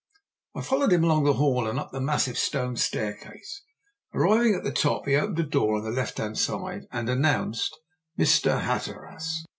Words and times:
I 0.55 0.63
followed 0.63 0.91
him 0.91 1.03
along 1.03 1.25
the 1.25 1.33
hall 1.35 1.67
and 1.67 1.77
up 1.77 1.91
the 1.91 1.99
massive 2.01 2.35
stone 2.35 2.75
staircase. 2.75 3.61
Arriving 4.15 4.55
at 4.55 4.63
the 4.63 4.71
top 4.71 5.05
he 5.05 5.15
opened 5.15 5.37
a 5.37 5.43
door 5.43 5.77
on 5.77 5.83
the 5.83 5.91
left 5.91 6.17
hand 6.17 6.39
side 6.39 6.87
and 6.91 7.07
announced 7.07 7.77
"Mr. 8.17 8.61
Hatteras." 8.61 9.45